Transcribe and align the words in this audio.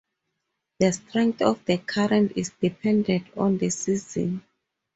The 0.79 0.93
strength 0.93 1.43
of 1.43 1.63
the 1.65 1.77
current 1.77 2.31
is 2.35 2.51
dependent 2.59 3.27
on 3.37 3.59
the 3.59 3.69
season. 3.69 4.41